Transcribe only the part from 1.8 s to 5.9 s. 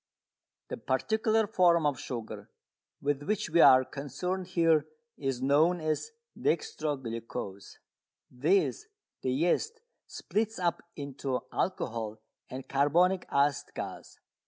of sugar with which we are concerned here is known